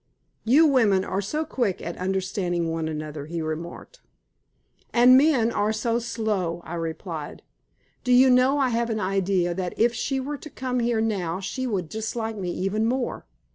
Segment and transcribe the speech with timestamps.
[0.43, 4.01] "You women are so quick at understanding one another," he remarked.
[4.91, 7.43] "And men are so slow," I replied.
[8.03, 11.39] "Do you know I have an idea that if she were to come here now
[11.39, 13.27] she would dislike me even more."